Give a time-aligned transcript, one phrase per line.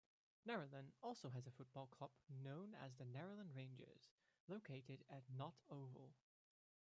[0.47, 2.09] Narellan also has a football club
[2.43, 4.09] known as Narellan Rangers
[4.47, 6.15] located at Nott Oval.